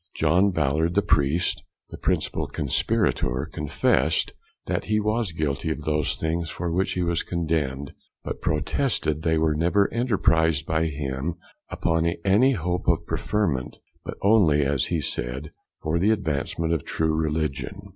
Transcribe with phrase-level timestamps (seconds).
[0.15, 4.33] John Ballard, the Priest, the principal Conspirator, confess'd,
[4.65, 7.93] that he was guilty of those things for which he was condemned,
[8.23, 11.35] but protested they were never enterprised by him
[11.69, 15.51] upon any hope of preferment, but only, as he said,
[15.83, 17.89] for the advancement of true Religion.